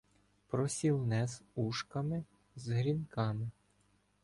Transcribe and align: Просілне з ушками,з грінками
Просілне 0.47 1.27
з 1.27 1.41
ушками,з 1.55 2.69
грінками 2.69 3.49